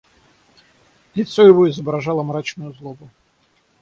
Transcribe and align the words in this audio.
Лицо 1.13 1.45
его 1.45 1.69
изображало 1.69 2.23
мрачную 2.23 2.73
злобу. 2.73 3.07